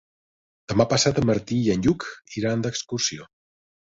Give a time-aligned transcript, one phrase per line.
[0.71, 2.05] Demà passat en Martí i en Lluc
[2.41, 3.29] iran d'excursió.